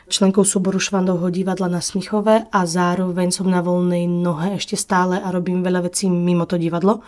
členkou 0.10 0.42
súboru 0.42 0.82
Švandovho 0.82 1.30
divadla 1.30 1.70
na 1.70 1.82
Smichove 1.82 2.50
a 2.50 2.60
zároveň 2.66 3.30
som 3.30 3.46
na 3.46 3.62
voľnej 3.62 4.10
nohe 4.10 4.58
ešte 4.58 4.74
stále 4.74 5.22
a 5.22 5.30
robím 5.30 5.62
veľa 5.62 5.86
vecí 5.86 6.10
mimo 6.10 6.50
to 6.50 6.58
divadlo. 6.58 7.06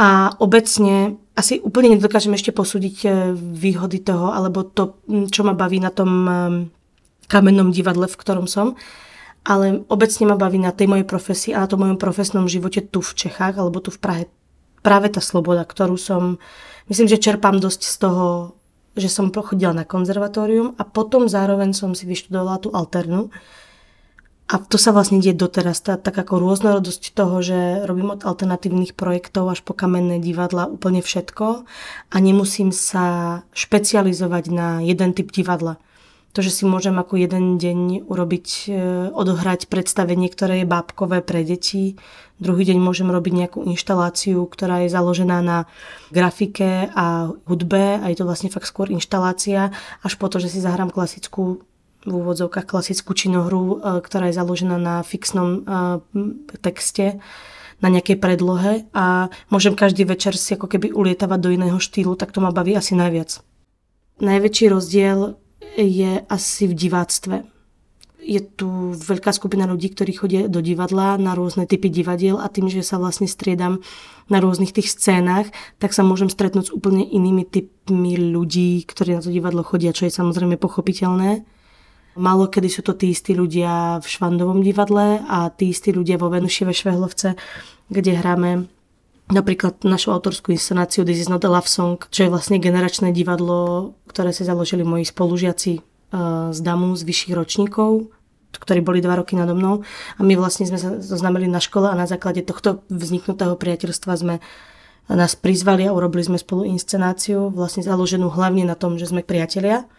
A 0.00 0.32
obecne 0.40 1.20
asi 1.36 1.60
úplne 1.60 1.96
nedokážem 1.96 2.32
ešte 2.36 2.52
posúdiť 2.52 2.96
e, 3.04 3.08
výhody 3.36 4.04
toho, 4.04 4.32
alebo 4.36 4.64
to, 4.64 5.00
čo 5.32 5.44
ma 5.44 5.56
baví 5.56 5.80
na 5.80 5.92
tom 5.92 6.10
e, 6.24 6.32
kamennom 7.24 7.72
divadle, 7.72 8.04
v 8.04 8.20
ktorom 8.20 8.44
som. 8.44 8.76
Ale 9.40 9.88
obecne 9.88 10.28
ma 10.28 10.36
baví 10.36 10.60
na 10.60 10.76
tej 10.76 10.84
mojej 10.84 11.08
profesii 11.08 11.56
a 11.56 11.64
na 11.64 11.68
tom 11.68 11.80
mojom 11.80 11.96
profesnom 11.96 12.44
živote 12.44 12.84
tu 12.84 13.00
v 13.00 13.12
Čechách, 13.16 13.56
alebo 13.56 13.80
tu 13.80 13.88
v 13.88 14.00
Prahe. 14.00 14.24
Práve 14.84 15.08
tá 15.08 15.24
sloboda, 15.24 15.64
ktorú 15.64 15.96
som, 15.96 16.36
myslím, 16.92 17.08
že 17.08 17.20
čerpám 17.20 17.56
dosť 17.56 17.80
z 17.84 17.96
toho 18.04 18.59
že 19.00 19.08
som 19.08 19.32
pochodila 19.32 19.72
na 19.72 19.88
konzervatórium 19.88 20.76
a 20.76 20.84
potom 20.84 21.26
zároveň 21.26 21.72
som 21.72 21.96
si 21.96 22.04
vyštudovala 22.04 22.60
tú 22.60 22.68
alternu. 22.70 23.32
A 24.50 24.58
to 24.58 24.82
sa 24.82 24.90
vlastne 24.90 25.22
deje 25.22 25.38
doteraz, 25.38 25.78
tá, 25.78 25.94
tak 25.94 26.18
ako 26.18 26.42
rôznorodosť 26.42 27.14
toho, 27.14 27.38
že 27.38 27.86
robím 27.86 28.10
od 28.10 28.26
alternatívnych 28.26 28.98
projektov 28.98 29.46
až 29.46 29.62
po 29.62 29.78
kamenné 29.78 30.18
divadla 30.18 30.66
úplne 30.66 31.06
všetko 31.06 31.62
a 32.10 32.16
nemusím 32.18 32.74
sa 32.74 33.40
špecializovať 33.54 34.44
na 34.50 34.82
jeden 34.82 35.14
typ 35.14 35.30
divadla. 35.30 35.78
To, 36.30 36.46
že 36.46 36.54
si 36.54 36.62
môžem 36.62 36.94
ako 36.94 37.18
jeden 37.18 37.58
deň 37.58 38.06
urobiť, 38.06 38.46
e, 38.70 38.78
odohrať 39.10 39.66
predstavenie, 39.66 40.30
ktoré 40.30 40.62
je 40.62 40.70
bábkové 40.70 41.26
pre 41.26 41.42
deti. 41.42 41.98
Druhý 42.38 42.62
deň 42.70 42.78
môžem 42.78 43.10
robiť 43.10 43.32
nejakú 43.34 43.58
inštaláciu, 43.66 44.46
ktorá 44.46 44.86
je 44.86 44.94
založená 44.94 45.42
na 45.42 45.66
grafike 46.14 46.86
a 46.94 47.34
hudbe 47.50 47.98
a 47.98 48.06
je 48.06 48.16
to 48.22 48.28
vlastne 48.30 48.46
fakt 48.46 48.70
skôr 48.70 48.94
inštalácia, 48.94 49.74
až 50.06 50.12
po 50.22 50.30
to, 50.30 50.38
že 50.38 50.54
si 50.54 50.62
zahrám 50.62 50.94
klasickú 50.94 51.66
v 52.06 52.12
úvodzovkách 52.16 52.64
klasickú 52.64 53.10
činohru, 53.12 53.82
e, 53.82 53.98
ktorá 53.98 54.30
je 54.30 54.38
založená 54.38 54.78
na 54.78 55.02
fixnom 55.02 55.66
e, 55.66 56.58
texte 56.62 57.18
na 57.80 57.88
nejakej 57.88 58.20
predlohe 58.20 58.86
a 58.92 59.32
môžem 59.48 59.72
každý 59.72 60.04
večer 60.04 60.36
si 60.36 60.54
ako 60.54 60.68
keby 60.68 60.92
ulietavať 60.92 61.38
do 61.40 61.50
iného 61.50 61.80
štýlu, 61.80 62.14
tak 62.14 62.30
to 62.30 62.38
ma 62.38 62.52
baví 62.52 62.76
asi 62.76 62.92
najviac. 62.92 63.40
Najväčší 64.20 64.68
rozdiel 64.68 65.40
je 65.76 66.24
asi 66.26 66.64
v 66.66 66.74
diváctve. 66.74 67.36
Je 68.20 68.40
tu 68.44 68.92
veľká 68.92 69.32
skupina 69.32 69.64
ľudí, 69.64 69.96
ktorí 69.96 70.12
chodia 70.12 70.42
do 70.44 70.60
divadla 70.60 71.16
na 71.16 71.32
rôzne 71.32 71.64
typy 71.64 71.88
divadiel 71.88 72.36
a 72.36 72.52
tým, 72.52 72.68
že 72.68 72.84
sa 72.84 73.00
vlastne 73.00 73.24
striedam 73.24 73.80
na 74.28 74.44
rôznych 74.44 74.76
tých 74.76 74.92
scénach, 74.92 75.48
tak 75.80 75.96
sa 75.96 76.04
môžem 76.04 76.28
stretnúť 76.28 76.68
s 76.68 76.74
úplne 76.74 77.00
inými 77.00 77.48
typmi 77.48 78.20
ľudí, 78.20 78.84
ktorí 78.84 79.16
na 79.16 79.24
to 79.24 79.32
divadlo 79.32 79.64
chodia, 79.64 79.96
čo 79.96 80.04
je 80.04 80.12
samozrejme 80.12 80.60
pochopiteľné. 80.60 81.48
Malo 82.20 82.50
kedy 82.52 82.68
sú 82.68 82.84
to 82.84 82.92
tí 82.92 83.16
istí 83.16 83.32
ľudia 83.32 84.02
v 84.02 84.06
Švandovom 84.06 84.60
divadle 84.60 85.24
a 85.24 85.48
tí 85.48 85.72
istí 85.72 85.88
ľudia 85.88 86.20
vo 86.20 86.28
Venušieve 86.28 86.76
Švehlovce, 86.76 87.38
kde 87.88 88.20
hráme 88.20 88.50
napríklad 89.30 89.82
našu 89.86 90.10
autorskú 90.10 90.52
inscenáciu 90.52 91.06
This 91.06 91.26
is 91.26 91.30
not 91.32 91.46
a 91.46 91.50
love 91.50 91.70
song, 91.70 92.02
čo 92.10 92.26
je 92.26 92.32
vlastne 92.32 92.58
generačné 92.58 93.14
divadlo, 93.14 93.94
ktoré 94.10 94.34
si 94.34 94.42
založili 94.42 94.82
moji 94.82 95.06
spolužiaci 95.06 95.80
uh, 95.80 96.50
z 96.50 96.58
DAMu, 96.60 96.94
z 96.98 97.02
vyšších 97.06 97.34
ročníkov, 97.34 98.10
ktorí 98.50 98.82
boli 98.82 98.98
dva 98.98 99.18
roky 99.22 99.38
nado 99.38 99.54
mnou. 99.54 99.86
A 100.18 100.20
my 100.20 100.34
vlastne 100.34 100.66
sme 100.66 100.76
sa 100.76 100.98
zoznamili 100.98 101.46
na 101.46 101.62
škole 101.62 101.86
a 101.86 101.96
na 101.96 102.10
základe 102.10 102.42
tohto 102.42 102.82
vzniknutého 102.90 103.54
priateľstva 103.54 104.12
sme 104.18 104.42
nás 105.10 105.34
prizvali 105.34 105.86
a 105.86 105.94
urobili 105.94 106.22
sme 106.22 106.38
spolu 106.38 106.66
inscenáciu, 106.70 107.50
vlastne 107.50 107.82
založenú 107.82 108.30
hlavne 108.30 108.62
na 108.62 108.78
tom, 108.78 108.94
že 108.94 109.10
sme 109.10 109.26
priatelia, 109.26 109.90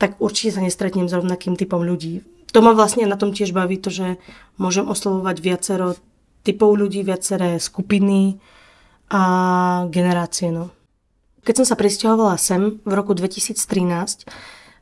tak 0.00 0.18
určite 0.18 0.58
sa 0.58 0.64
nestretnem 0.64 1.06
s 1.06 1.14
rovnakým 1.14 1.54
typom 1.54 1.84
ľudí. 1.84 2.26
To 2.50 2.58
ma 2.64 2.74
vlastne 2.74 3.06
na 3.06 3.14
tom 3.14 3.30
tiež 3.30 3.54
baví, 3.54 3.78
to, 3.78 3.94
že 3.94 4.18
môžem 4.58 4.90
oslovovať 4.90 5.36
viacero 5.38 5.94
typov 6.42 6.74
ľudí, 6.74 7.06
viaceré 7.06 7.62
skupiny, 7.62 8.42
a 9.10 9.22
generácie. 9.90 10.54
No. 10.54 10.70
Keď 11.42 11.62
som 11.62 11.66
sa 11.66 11.76
presťahovala 11.76 12.38
sem 12.38 12.78
v 12.86 12.92
roku 12.94 13.12
2013, 13.12 14.30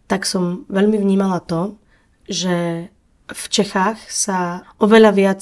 tak 0.09 0.29
som 0.29 0.69
veľmi 0.69 1.01
vnímala 1.01 1.41
to, 1.41 1.81
že 2.29 2.89
v 3.29 3.45
Čechách 3.53 4.01
sa 4.09 4.65
oveľa 4.81 5.13
viac 5.13 5.41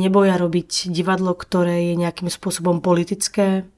neboja 0.00 0.40
robiť 0.40 0.88
divadlo, 0.88 1.36
ktoré 1.36 1.92
je 1.92 1.94
nejakým 2.00 2.32
spôsobom 2.32 2.80
politické, 2.80 3.68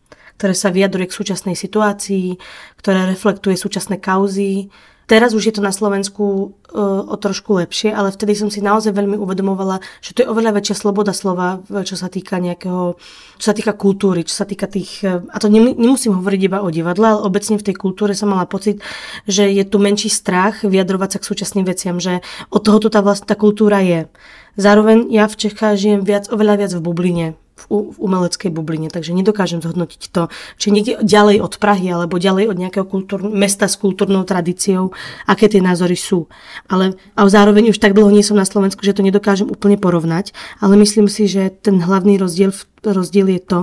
ktoré 0.40 0.56
sa 0.56 0.73
vyjadruje 0.73 1.12
k 1.12 1.18
súčasnej 1.20 1.52
situácii, 1.52 2.40
ktoré 2.80 3.04
reflektuje 3.12 3.61
súčasné 3.61 4.00
kauzy, 4.00 4.73
Teraz 5.11 5.35
už 5.35 5.50
je 5.50 5.54
to 5.59 5.62
na 5.66 5.75
Slovensku 5.75 6.23
uh, 6.23 7.02
o 7.02 7.18
trošku 7.18 7.59
lepšie, 7.59 7.90
ale 7.90 8.14
vtedy 8.14 8.38
som 8.38 8.47
si 8.47 8.62
naozaj 8.62 8.94
veľmi 8.94 9.18
uvedomovala, 9.18 9.82
že 9.99 10.14
to 10.14 10.23
je 10.23 10.30
oveľa 10.30 10.62
väčšia 10.62 10.87
sloboda 10.87 11.11
slova, 11.11 11.59
čo 11.82 11.99
sa 11.99 12.06
týka 12.06 12.38
nejakého, 12.38 12.94
čo 13.42 13.47
sa 13.50 13.50
týka 13.50 13.75
kultúry, 13.75 14.23
čo 14.23 14.38
sa 14.38 14.47
týka 14.47 14.70
tých, 14.70 15.02
uh, 15.02 15.18
a 15.35 15.42
to 15.42 15.50
nemusím 15.50 16.14
hovoriť 16.14 16.40
iba 16.47 16.62
o 16.62 16.70
divadle, 16.70 17.11
ale 17.11 17.26
obecne 17.26 17.59
v 17.59 17.66
tej 17.66 17.75
kultúre 17.75 18.14
som 18.14 18.30
mala 18.30 18.47
pocit, 18.47 18.78
že 19.26 19.50
je 19.50 19.66
tu 19.66 19.82
menší 19.82 20.14
strach 20.14 20.62
vyjadrovať 20.62 21.18
sa 21.18 21.18
k 21.18 21.28
súčasným 21.35 21.66
veciam, 21.66 21.99
že 21.99 22.23
od 22.54 22.62
tohoto 22.62 22.87
tá, 22.87 23.02
tá 23.02 23.35
kultúra 23.35 23.82
je. 23.82 24.06
Zároveň 24.54 25.11
ja 25.11 25.26
v 25.26 25.35
Čechách 25.42 25.75
žijem 25.75 26.06
viac, 26.06 26.30
oveľa 26.30 26.54
viac 26.54 26.73
v 26.78 26.87
bubline 26.87 27.26
v, 27.60 27.92
umeleckej 28.00 28.48
bubline, 28.48 28.88
takže 28.88 29.12
nedokážem 29.12 29.60
zhodnotiť 29.60 30.02
to, 30.08 30.32
či 30.56 30.72
niekde 30.72 31.04
ďalej 31.04 31.44
od 31.44 31.60
Prahy 31.60 31.92
alebo 31.92 32.16
ďalej 32.16 32.48
od 32.48 32.56
nejakého 32.56 32.86
kultúr, 32.88 33.20
mesta 33.28 33.68
s 33.68 33.76
kultúrnou 33.76 34.24
tradíciou, 34.24 34.96
aké 35.28 35.52
tie 35.52 35.60
názory 35.60 35.94
sú. 35.94 36.26
Ale 36.72 36.96
a 37.14 37.28
zároveň 37.28 37.70
už 37.70 37.78
tak 37.78 37.92
dlho 37.92 38.08
nie 38.08 38.24
som 38.24 38.40
na 38.40 38.48
Slovensku, 38.48 38.80
že 38.80 38.96
to 38.96 39.04
nedokážem 39.04 39.46
úplne 39.46 39.76
porovnať, 39.76 40.32
ale 40.64 40.80
myslím 40.80 41.06
si, 41.06 41.28
že 41.28 41.52
ten 41.52 41.78
hlavný 41.84 42.16
rozdiel, 42.16 42.56
rozdiel 42.80 43.28
je 43.36 43.40
to, 43.44 43.60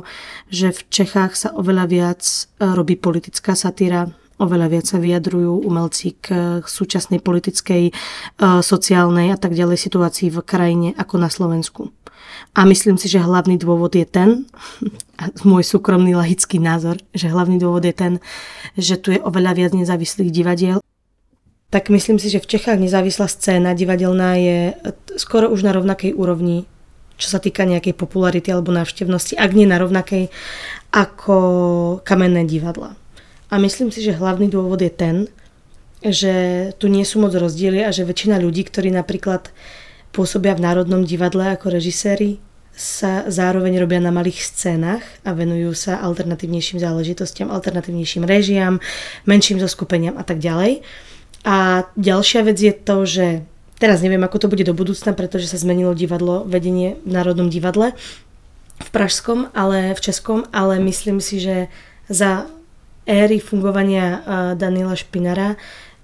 že 0.53 0.67
v 0.71 0.81
Čechách 0.93 1.33
sa 1.33 1.49
oveľa 1.57 1.85
viac 1.89 2.21
e, 2.21 2.69
robí 2.69 2.93
politická 2.99 3.57
satíra, 3.57 4.13
oveľa 4.37 4.67
viac 4.69 4.85
sa 4.85 5.01
vyjadrujú 5.01 5.65
umelci 5.65 6.13
k 6.21 6.59
súčasnej 6.61 7.19
politickej, 7.19 7.83
e, 7.89 7.93
sociálnej 8.61 9.33
a 9.33 9.37
tak 9.37 9.57
ďalej 9.57 9.77
situácii 9.81 10.29
v 10.29 10.39
krajine 10.45 10.89
ako 10.93 11.15
na 11.17 11.29
Slovensku. 11.29 11.89
A 12.57 12.65
myslím 12.65 12.97
si, 12.97 13.05
že 13.05 13.21
hlavný 13.21 13.61
dôvod 13.61 13.93
je 13.93 14.01
ten, 14.01 14.49
a 15.21 15.29
môj 15.45 15.61
súkromný 15.61 16.17
lahický 16.17 16.57
názor, 16.57 16.97
že 17.13 17.29
hlavný 17.29 17.61
dôvod 17.61 17.85
je 17.85 17.93
ten, 17.93 18.13
že 18.73 18.97
tu 18.97 19.13
je 19.13 19.21
oveľa 19.21 19.53
viac 19.53 19.71
nezávislých 19.77 20.33
divadiel. 20.33 20.81
Tak 21.69 21.93
myslím 21.93 22.17
si, 22.17 22.33
že 22.33 22.41
v 22.41 22.49
Čechách 22.57 22.81
nezávislá 22.81 23.29
scéna 23.29 23.77
divadelná 23.77 24.41
je 24.41 24.57
skoro 25.21 25.53
už 25.53 25.69
na 25.69 25.75
rovnakej 25.77 26.17
úrovni, 26.17 26.65
čo 27.21 27.29
sa 27.29 27.37
týka 27.37 27.61
nejakej 27.61 27.93
popularity 27.93 28.49
alebo 28.49 28.73
návštevnosti, 28.73 29.37
ak 29.37 29.51
nie 29.53 29.69
na 29.69 29.77
rovnakej 29.77 30.33
ako 30.89 31.37
kamenné 32.01 32.41
divadla. 32.49 32.97
A 33.53 33.61
myslím 33.61 33.93
si, 33.93 34.01
že 34.01 34.17
hlavný 34.17 34.49
dôvod 34.49 34.81
je 34.81 34.89
ten, 34.89 35.29
že 36.01 36.33
tu 36.81 36.89
nie 36.89 37.05
sú 37.05 37.21
moc 37.21 37.37
rozdiely 37.37 37.85
a 37.85 37.93
že 37.93 38.01
väčšina 38.01 38.41
ľudí, 38.41 38.65
ktorí 38.65 38.89
napríklad 38.89 39.53
pôsobia 40.09 40.57
v 40.57 40.65
Národnom 40.65 41.05
divadle 41.05 41.53
ako 41.53 41.69
režiséri, 41.69 42.41
sa 42.77 43.25
zároveň 43.25 43.81
robia 43.81 43.97
na 43.97 44.13
malých 44.13 44.45
scénach 44.53 45.01
a 45.25 45.33
venujú 45.33 45.73
sa 45.73 45.97
alternatívnejším 45.97 46.77
záležitostiam, 46.77 47.49
alternatívnejším 47.49 48.21
režiám, 48.21 48.77
menším 49.25 49.57
zoskupeniam 49.57 50.13
a 50.13 50.21
tak 50.21 50.37
ďalej. 50.37 50.85
A 51.41 51.89
ďalšia 51.97 52.45
vec 52.45 52.61
je 52.61 52.69
to, 52.77 53.01
že 53.09 53.25
teraz 53.81 54.05
neviem, 54.05 54.21
ako 54.21 54.45
to 54.45 54.51
bude 54.53 54.61
do 54.61 54.77
budúcna, 54.77 55.17
pretože 55.17 55.49
sa 55.49 55.57
zmenilo 55.57 55.97
divadlo, 55.97 56.45
vedenie 56.45 57.01
v 57.01 57.17
Národnom 57.17 57.49
divadle 57.49 57.97
v 58.77 58.89
Pražskom, 58.93 59.49
ale 59.57 59.97
v 59.97 59.99
Českom, 60.05 60.45
ale 60.53 60.77
myslím 60.77 61.17
si, 61.17 61.41
že 61.41 61.73
za 62.13 62.45
éry 63.09 63.41
fungovania 63.41 64.21
Daniela 64.53 64.93
Špinara 64.93 65.57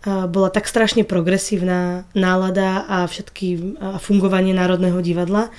bola 0.03 0.50
tak 0.50 0.65
strašne 0.65 1.06
progresívna 1.06 2.10
nálada 2.18 2.84
a 2.89 3.06
všetky 3.06 3.77
a 3.77 4.01
fungovanie 4.01 4.58
Národného 4.58 5.00
divadla, 5.06 5.53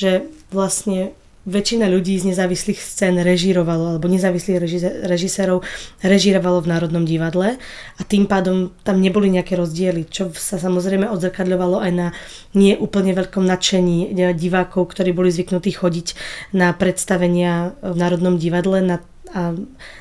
že 0.00 0.24
vlastne 0.48 1.12
väčšina 1.48 1.88
ľudí 1.88 2.20
z 2.20 2.36
nezávislých 2.36 2.76
scén 2.76 3.16
režírovalo, 3.16 3.96
alebo 3.96 4.12
nezávislých 4.12 4.60
režisérov 5.08 5.64
režírovalo 6.04 6.60
v 6.60 6.68
Národnom 6.68 7.08
divadle 7.08 7.56
a 7.96 8.02
tým 8.04 8.28
pádom 8.28 8.76
tam 8.84 9.00
neboli 9.00 9.32
nejaké 9.32 9.56
rozdiely, 9.56 10.04
čo 10.12 10.28
sa 10.36 10.60
samozrejme 10.60 11.08
odzrkadľovalo 11.08 11.80
aj 11.80 11.92
na 11.96 12.06
nie 12.52 12.76
úplne 12.76 13.16
veľkom 13.16 13.48
nadšení 13.48 14.12
divákov, 14.36 14.92
ktorí 14.92 15.16
boli 15.16 15.32
zvyknutí 15.32 15.72
chodiť 15.72 16.08
na 16.52 16.76
predstavenia 16.76 17.72
v 17.80 17.96
Národnom 17.96 18.36
divadle, 18.36 18.84
na 18.84 19.00
a 19.30 19.54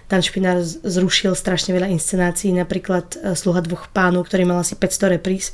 Dan 0.09 0.21
Špinár 0.25 0.65
zrušil 0.65 1.37
strašne 1.37 1.77
veľa 1.77 1.93
inscenácií, 1.93 2.49
napríklad 2.49 3.13
e, 3.13 3.37
Sluha 3.37 3.61
dvoch 3.61 3.85
pánov, 3.93 4.25
ktorý 4.25 4.49
mal 4.49 4.65
asi 4.65 4.73
500 4.73 5.21
repríz 5.21 5.53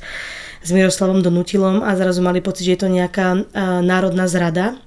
s 0.64 0.68
Miroslavom 0.72 1.20
Donutilom 1.20 1.84
a 1.84 1.92
zrazu 1.92 2.24
mali 2.24 2.40
pocit, 2.40 2.64
že 2.64 2.74
je 2.74 2.80
to 2.80 2.88
nejaká 2.88 3.36
e, 3.36 3.40
národná 3.84 4.24
zrada, 4.24 4.80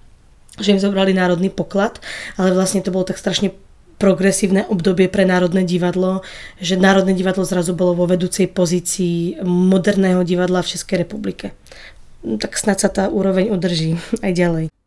že 0.58 0.74
im 0.74 0.82
zobrali 0.82 1.14
národný 1.14 1.54
poklad, 1.54 2.02
ale 2.34 2.52
vlastne 2.58 2.82
to 2.82 2.90
bolo 2.90 3.06
tak 3.06 3.22
strašne 3.22 3.54
progresívne 4.00 4.64
obdobie 4.72 5.12
pre 5.12 5.28
Národné 5.28 5.68
divadlo, 5.68 6.24
že 6.58 6.80
Národné 6.80 7.12
divadlo 7.14 7.44
zrazu 7.44 7.76
bolo 7.76 7.94
vo 7.94 8.08
vedúcej 8.08 8.48
pozícii 8.48 9.44
moderného 9.44 10.24
divadla 10.24 10.64
v 10.64 10.72
Českej 10.72 11.04
republike. 11.04 11.52
Tak 12.24 12.56
snad 12.56 12.80
sa 12.80 12.88
tá 12.88 13.12
úroveň 13.12 13.52
udrží 13.52 14.00
aj 14.26 14.32
ďalej. 14.32 14.79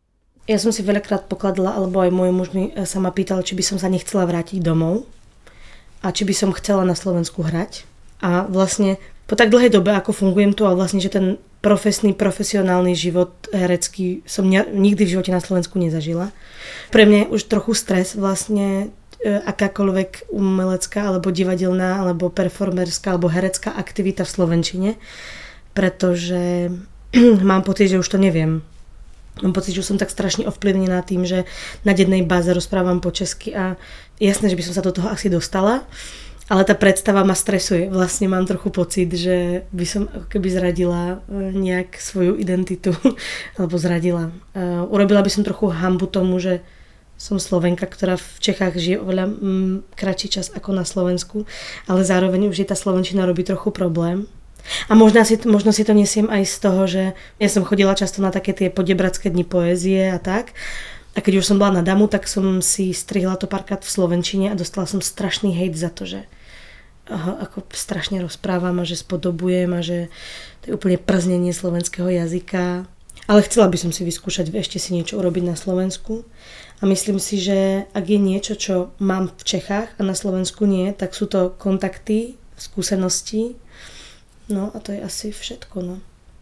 Ja 0.43 0.59
som 0.59 0.75
si 0.75 0.83
veľakrát 0.83 1.31
pokladala, 1.31 1.79
alebo 1.79 2.03
aj 2.03 2.11
môj 2.11 2.31
muž 2.35 2.49
mi 2.51 2.75
e, 2.75 2.83
sa 2.83 2.99
ma 2.99 3.15
pýtal, 3.15 3.39
či 3.47 3.55
by 3.55 3.63
som 3.63 3.77
sa 3.79 3.87
nechcela 3.87 4.27
vrátiť 4.27 4.59
domov 4.59 5.07
a 6.03 6.11
či 6.11 6.27
by 6.27 6.35
som 6.35 6.51
chcela 6.51 6.83
na 6.83 6.99
Slovensku 6.99 7.47
hrať. 7.47 7.87
A 8.19 8.43
vlastne 8.51 8.99
po 9.23 9.39
tak 9.39 9.47
dlhej 9.55 9.71
dobe, 9.71 9.95
ako 9.95 10.11
fungujem 10.11 10.51
tu 10.51 10.67
a 10.67 10.75
vlastne, 10.75 10.99
že 10.99 11.15
ten 11.15 11.39
profesný, 11.63 12.11
profesionálny 12.11 12.91
život 12.91 13.31
herecký 13.55 14.19
som 14.27 14.43
nikdy 14.51 15.07
v 15.07 15.13
živote 15.15 15.31
na 15.31 15.39
Slovensku 15.39 15.79
nezažila. 15.79 16.35
Pre 16.91 17.07
mňa 17.07 17.17
je 17.23 17.31
už 17.39 17.47
trochu 17.47 17.71
stres 17.71 18.19
vlastne 18.19 18.91
e, 19.23 19.39
akákoľvek 19.47 20.27
umelecká 20.27 21.07
alebo 21.07 21.31
divadelná 21.31 22.03
alebo 22.03 22.27
performerská 22.27 23.15
alebo 23.15 23.31
herecká 23.31 23.71
aktivita 23.71 24.27
v 24.27 24.33
Slovenčine, 24.35 24.89
pretože 25.71 26.67
mám 27.47 27.63
pocit, 27.63 27.95
že 27.95 28.03
už 28.03 28.11
to 28.11 28.19
neviem 28.19 28.59
Mám 29.41 29.57
pocit, 29.57 29.73
že 29.73 29.81
som 29.81 29.97
tak 29.97 30.13
strašne 30.13 30.45
ovplyvnená 30.45 31.01
tým, 31.01 31.25
že 31.25 31.49
na 31.81 31.97
jednej 31.97 32.21
báze 32.21 32.53
rozprávam 32.53 33.01
po 33.01 33.09
česky 33.09 33.57
a 33.57 33.79
jasné, 34.21 34.53
že 34.53 34.57
by 34.59 34.63
som 34.69 34.77
sa 34.77 34.85
do 34.85 34.93
toho 34.93 35.09
asi 35.09 35.25
dostala, 35.25 35.81
ale 36.53 36.61
tá 36.67 36.77
predstava 36.77 37.25
ma 37.25 37.33
stresuje. 37.33 37.89
Vlastne 37.89 38.29
mám 38.29 38.45
trochu 38.45 38.69
pocit, 38.69 39.09
že 39.09 39.65
by 39.73 39.85
som 39.89 40.05
ako 40.05 40.27
keby 40.29 40.47
zradila 40.53 41.03
e, 41.25 41.49
nejak 41.49 41.97
svoju 41.97 42.37
identitu, 42.37 42.93
alebo 43.57 43.73
zradila. 43.79 44.29
Uh, 44.53 44.85
urobila 44.93 45.25
by 45.25 45.31
som 45.33 45.41
trochu 45.41 45.73
hambu 45.73 46.05
tomu, 46.05 46.37
že 46.37 46.61
som 47.17 47.39
Slovenka, 47.39 47.87
ktorá 47.87 48.19
v 48.19 48.27
Čechách 48.43 48.75
žije 48.75 48.97
oveľa 48.99 49.25
mm, 49.31 49.75
kratší 49.95 50.27
čas 50.27 50.51
ako 50.51 50.75
na 50.75 50.83
Slovensku, 50.83 51.47
ale 51.87 52.03
zároveň 52.03 52.51
už 52.51 52.65
je 52.65 52.67
tá 52.67 52.75
Slovenčina 52.75 53.23
robí 53.23 53.47
trochu 53.47 53.71
problém. 53.71 54.27
A 54.87 54.95
možno 54.95 55.23
si, 55.27 55.35
možno 55.43 55.75
si 55.75 55.83
to 55.83 55.91
nesiem 55.91 56.31
aj 56.31 56.43
z 56.47 56.55
toho, 56.63 56.81
že 56.87 57.03
ja 57.39 57.49
som 57.51 57.67
chodila 57.67 57.97
často 57.97 58.23
na 58.23 58.31
také 58.31 58.55
tie 58.55 58.71
podebratské 58.71 59.27
dni 59.27 59.43
poézie 59.43 60.11
a 60.11 60.19
tak. 60.19 60.55
A 61.13 61.21
keď 61.21 61.43
už 61.43 61.47
som 61.53 61.61
bola 61.61 61.79
na 61.79 61.83
damu, 61.85 62.09
tak 62.09 62.25
som 62.25 62.63
si 62.63 62.89
strihla 62.95 63.37
to 63.37 63.45
párkrát 63.45 63.83
v 63.83 63.93
Slovenčine 63.93 64.49
a 64.49 64.57
dostala 64.57 64.89
som 64.89 65.03
strašný 65.03 65.53
hejt 65.53 65.77
za 65.77 65.93
to, 65.93 66.09
že 66.09 66.25
aha, 67.11 67.43
ako 67.45 67.69
strašne 67.75 68.23
rozprávam 68.23 68.81
a 68.81 68.87
že 68.87 68.97
spodobujem 68.97 69.69
a 69.75 69.81
že 69.83 70.07
to 70.63 70.71
je 70.71 70.75
úplne 70.79 70.97
prznenie 70.97 71.53
slovenského 71.53 72.09
jazyka. 72.09 72.87
Ale 73.23 73.39
chcela 73.47 73.71
by 73.71 73.77
som 73.79 73.91
si 73.95 74.03
vyskúšať 74.03 74.51
ešte 74.51 74.81
si 74.81 74.91
niečo 74.91 75.15
urobiť 75.15 75.43
na 75.47 75.55
Slovensku. 75.55 76.27
A 76.81 76.83
myslím 76.83 77.23
si, 77.23 77.39
že 77.39 77.87
ak 77.95 78.05
je 78.11 78.19
niečo, 78.19 78.53
čo 78.59 78.91
mám 78.99 79.31
v 79.31 79.43
Čechách 79.47 79.95
a 79.95 80.01
na 80.03 80.11
Slovensku 80.11 80.67
nie, 80.67 80.91
tak 80.91 81.15
sú 81.15 81.31
to 81.31 81.55
kontakty, 81.55 82.35
skúsenosti. 82.59 83.55
No 84.49 84.71
a 84.75 84.77
to 84.79 84.91
je 84.91 84.99
asi 84.99 85.31
všetko. 85.31 85.77
No. 85.83 85.95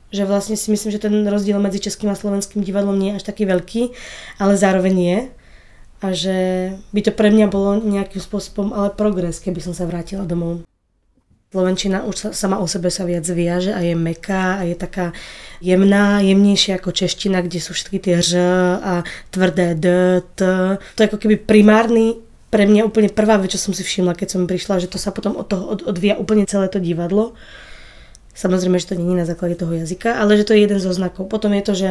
Že 0.10 0.28
vlastne 0.28 0.56
si 0.58 0.72
myslím, 0.74 0.92
že 0.92 1.00
ten 1.00 1.14
rozdiel 1.24 1.62
medzi 1.62 1.80
českým 1.80 2.10
a 2.12 2.18
slovenským 2.18 2.66
divadlom 2.66 2.98
nie 2.98 3.14
je 3.14 3.18
až 3.22 3.26
taký 3.30 3.46
veľký, 3.46 3.94
ale 4.42 4.54
zároveň 4.58 4.96
je. 4.98 5.20
A 6.02 6.08
že 6.18 6.38
by 6.92 7.02
to 7.06 7.12
pre 7.14 7.30
mňa 7.30 7.48
bolo 7.48 7.78
nejakým 7.78 8.18
spôsobom 8.18 8.74
ale 8.74 8.90
progres, 8.90 9.38
keby 9.38 9.62
som 9.62 9.78
sa 9.78 9.86
vrátila 9.86 10.26
domov. 10.26 10.66
Slovenčina 11.52 12.08
už 12.08 12.32
sama 12.32 12.64
o 12.64 12.66
sebe 12.66 12.88
sa 12.88 13.04
viac 13.04 13.28
viaže 13.28 13.76
a 13.76 13.84
je 13.84 13.92
meká 13.92 14.58
a 14.58 14.64
je 14.64 14.72
taká 14.72 15.12
jemná, 15.60 16.24
jemnejšia 16.24 16.80
ako 16.80 16.96
čeština, 16.96 17.44
kde 17.44 17.60
sú 17.60 17.76
všetky 17.76 18.00
tie 18.00 18.24
ř 18.24 18.40
a 18.80 19.04
tvrdé 19.36 19.76
d, 19.76 19.88
t. 20.32 20.42
To 20.80 21.00
je 21.04 21.10
ako 21.12 21.20
keby 21.20 21.44
primárny 21.44 22.24
pre 22.48 22.64
mňa 22.64 22.88
úplne 22.88 23.12
prvá 23.12 23.36
vec, 23.36 23.52
čo 23.52 23.60
som 23.60 23.76
si 23.76 23.84
všimla, 23.84 24.16
keď 24.16 24.28
som 24.32 24.48
prišla, 24.48 24.80
že 24.80 24.92
to 24.92 24.96
sa 24.96 25.12
potom 25.12 25.36
od 25.36 25.48
toho 25.48 25.64
od, 25.72 25.84
odvíja 25.88 26.16
úplne 26.16 26.48
celé 26.48 26.72
to 26.72 26.80
divadlo. 26.80 27.36
Samozrejme, 28.42 28.82
že 28.82 28.90
to 28.90 28.98
nie 28.98 29.14
je 29.14 29.22
na 29.22 29.30
základe 29.30 29.54
toho 29.54 29.70
jazyka, 29.70 30.18
ale 30.18 30.34
že 30.34 30.50
to 30.50 30.58
je 30.58 30.66
jeden 30.66 30.82
zo 30.82 30.90
znakov. 30.90 31.30
Potom 31.30 31.54
je 31.54 31.62
to, 31.62 31.74
že 31.78 31.90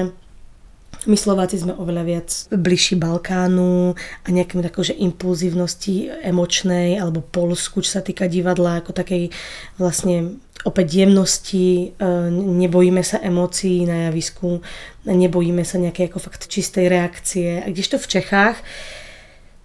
my 1.06 1.16
Slováci 1.16 1.56
sme 1.56 1.78
oveľa 1.78 2.02
viac 2.04 2.28
bližší 2.52 2.98
Balkánu 2.98 3.94
a 3.96 4.28
nejakým 4.28 4.60
takou, 4.60 4.82
že 4.82 4.98
impulzívnosti 4.98 6.10
emočnej 6.26 6.98
alebo 6.98 7.22
Polsku, 7.22 7.80
čo 7.80 7.96
sa 7.96 8.02
týka 8.02 8.26
divadla, 8.26 8.82
ako 8.82 8.92
takej 8.92 9.30
vlastne 9.78 10.42
opäť 10.66 11.06
jemnosti, 11.06 11.94
e, 11.96 12.08
nebojíme 12.34 13.00
sa 13.00 13.22
emócií 13.22 13.88
na 13.88 14.10
javisku, 14.10 14.60
nebojíme 15.08 15.64
sa 15.64 15.80
nejakej 15.80 16.12
ako 16.12 16.18
fakt 16.18 16.50
čistej 16.50 16.90
reakcie. 16.90 17.64
A 17.64 17.70
kdežto 17.70 17.96
v 17.96 18.10
Čechách 18.20 18.58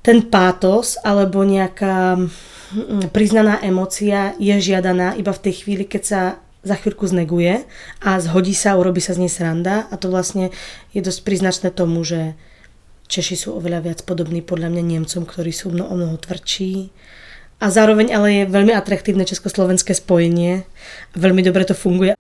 ten 0.06 0.22
pátos 0.30 1.02
alebo 1.02 1.42
nejaká 1.42 2.16
priznaná 3.12 3.60
emócia 3.60 4.38
je 4.38 4.54
žiadaná 4.56 5.18
iba 5.18 5.34
v 5.34 5.44
tej 5.50 5.54
chvíli, 5.66 5.84
keď 5.90 6.04
sa 6.06 6.22
za 6.66 6.76
chvíľku 6.76 7.06
zneguje 7.06 7.64
a 8.02 8.18
zhodí 8.18 8.58
sa, 8.58 8.76
urobí 8.76 9.00
sa 9.00 9.14
z 9.14 9.24
nej 9.24 9.32
sranda 9.32 9.86
a 9.88 9.96
to 9.96 10.10
vlastne 10.10 10.50
je 10.92 11.00
dosť 11.06 11.22
príznačné 11.22 11.70
tomu, 11.70 12.02
že 12.02 12.34
Češi 13.06 13.38
sú 13.38 13.50
oveľa 13.54 13.86
viac 13.86 14.00
podobní 14.02 14.42
podľa 14.42 14.74
mňa 14.74 14.84
Nemcom, 14.84 15.30
ktorí 15.30 15.54
sú 15.54 15.70
mnoho, 15.70 15.94
mnoho 15.94 16.18
tvrdší. 16.18 16.90
A 17.62 17.70
zároveň 17.70 18.12
ale 18.12 18.28
je 18.44 18.52
veľmi 18.52 18.74
atraktívne 18.74 19.24
československé 19.24 19.94
spojenie 19.94 20.66
a 21.14 21.16
veľmi 21.16 21.46
dobre 21.46 21.64
to 21.70 21.78
funguje. 21.78 22.18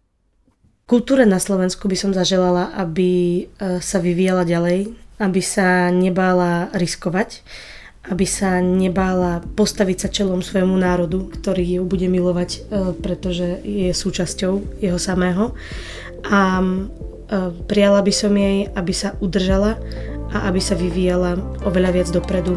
Kultúre 0.85 1.25
na 1.25 1.41
Slovensku 1.41 1.89
by 1.89 1.97
som 1.97 2.11
zaželala, 2.13 2.69
aby 2.77 3.09
e, 3.09 3.81
sa 3.81 3.97
vyvíjala 3.97 4.45
ďalej, 4.45 4.93
aby 5.17 5.41
sa 5.41 5.89
nebála 5.89 6.69
riskovať, 6.77 7.41
aby 8.09 8.25
sa 8.25 8.61
nebála 8.61 9.41
postaviť 9.57 9.97
sa 9.97 10.09
čelom 10.13 10.45
svojmu 10.45 10.77
národu, 10.77 11.29
ktorý 11.33 11.81
ju 11.81 11.83
bude 11.85 12.05
milovať, 12.05 12.49
e, 12.53 12.59
pretože 13.01 13.61
je 13.65 13.89
súčasťou 13.89 14.81
jeho 14.81 14.99
samého. 15.01 15.57
A 16.29 16.61
e, 16.61 16.65
prijala 17.65 18.05
by 18.05 18.13
som 18.13 18.33
jej, 18.37 18.69
aby 18.77 18.93
sa 18.93 19.17
udržala 19.17 19.81
a 20.29 20.49
aby 20.49 20.61
sa 20.61 20.77
vyvíjala 20.77 21.37
oveľa 21.65 21.89
viac 22.01 22.09
dopredu. 22.13 22.53